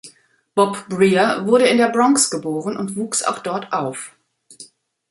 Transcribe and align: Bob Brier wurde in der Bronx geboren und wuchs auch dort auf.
Bob 0.55 0.89
Brier 0.89 1.41
wurde 1.45 1.67
in 1.67 1.77
der 1.77 1.89
Bronx 1.91 2.31
geboren 2.31 2.75
und 2.75 2.95
wuchs 2.95 3.21
auch 3.21 3.37
dort 3.37 3.71
auf. 3.71 4.15